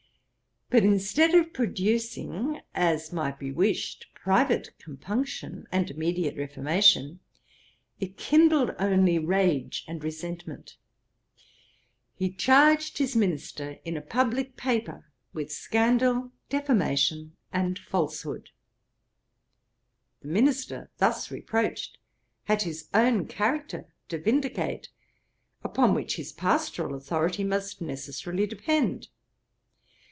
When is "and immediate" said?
5.69-6.37